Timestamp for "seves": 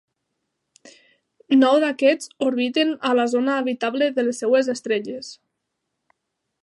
4.45-4.73